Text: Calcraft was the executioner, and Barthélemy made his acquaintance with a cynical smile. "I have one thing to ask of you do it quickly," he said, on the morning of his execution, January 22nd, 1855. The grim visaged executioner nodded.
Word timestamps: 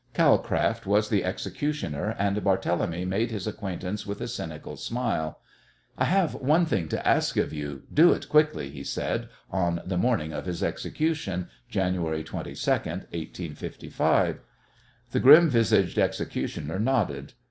Calcraft 0.15 0.87
was 0.87 1.09
the 1.09 1.23
executioner, 1.23 2.15
and 2.17 2.35
Barthélemy 2.37 3.05
made 3.05 3.29
his 3.29 3.45
acquaintance 3.45 4.03
with 4.03 4.19
a 4.19 4.27
cynical 4.27 4.75
smile. 4.75 5.37
"I 5.95 6.05
have 6.05 6.33
one 6.33 6.65
thing 6.65 6.87
to 6.87 7.07
ask 7.07 7.37
of 7.37 7.53
you 7.53 7.83
do 7.93 8.11
it 8.11 8.27
quickly," 8.27 8.71
he 8.71 8.83
said, 8.83 9.29
on 9.51 9.79
the 9.85 9.99
morning 9.99 10.33
of 10.33 10.47
his 10.47 10.63
execution, 10.63 11.49
January 11.69 12.23
22nd, 12.23 13.11
1855. 13.13 14.39
The 15.11 15.19
grim 15.19 15.49
visaged 15.51 15.99
executioner 15.99 16.79
nodded. 16.79 17.33